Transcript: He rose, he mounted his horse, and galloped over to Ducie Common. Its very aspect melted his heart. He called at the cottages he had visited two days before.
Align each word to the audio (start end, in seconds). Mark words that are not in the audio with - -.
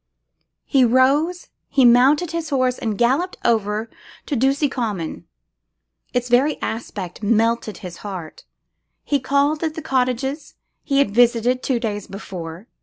He 0.65 0.83
rose, 0.83 1.49
he 1.69 1.85
mounted 1.85 2.31
his 2.31 2.49
horse, 2.49 2.79
and 2.79 2.97
galloped 2.97 3.37
over 3.45 3.87
to 4.25 4.35
Ducie 4.35 4.67
Common. 4.67 5.27
Its 6.11 6.27
very 6.27 6.59
aspect 6.59 7.21
melted 7.21 7.77
his 7.85 7.97
heart. 7.97 8.43
He 9.03 9.19
called 9.19 9.61
at 9.61 9.75
the 9.75 9.81
cottages 9.83 10.55
he 10.81 10.97
had 10.97 11.11
visited 11.13 11.61
two 11.61 11.79
days 11.79 12.07
before. 12.07 12.67